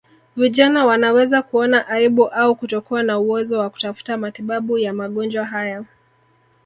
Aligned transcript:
Vijana 0.35 0.85
wanaweza 0.85 1.41
kuona 1.41 1.87
aibu 1.87 2.27
au 2.29 2.55
kutokuwa 2.55 3.03
na 3.03 3.19
uwezo 3.19 3.59
wa 3.59 3.69
kutafuta 3.69 4.17
matibabu 4.17 4.77
ya 4.77 4.93
magonjwa 4.93 5.45
haya 5.45 5.83